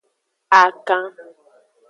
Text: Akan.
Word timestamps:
Akan. 0.61 1.05